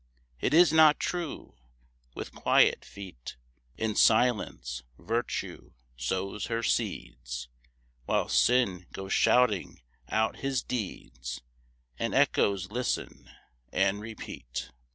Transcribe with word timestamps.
It 0.39 0.55
is 0.55 0.73
not 0.73 0.99
true. 0.99 1.53
With 2.15 2.33
quiet 2.33 2.83
feet, 2.83 3.35
In 3.77 3.93
silence, 3.93 4.81
Virtue 4.97 5.73
sows 5.95 6.47
her 6.47 6.63
seeds; 6.63 7.49
While 8.05 8.27
Sin 8.27 8.87
goes 8.93 9.13
shouting 9.13 9.81
out 10.09 10.37
his 10.37 10.63
deeds, 10.63 11.41
And 11.99 12.15
echoes 12.15 12.71
listen 12.71 13.29
and 13.71 14.01
repeat. 14.01 14.71